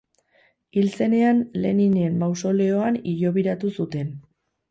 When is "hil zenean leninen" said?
0.79-2.17